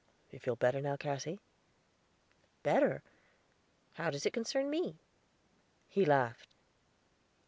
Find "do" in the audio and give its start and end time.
0.31-0.35